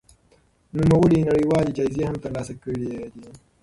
نوموړي 0.77 1.19
نړيوالې 1.29 1.75
جايزې 1.77 2.03
هم 2.07 2.15
ترلاسه 2.23 2.53
کړې 2.63 2.85
دي. 3.15 3.27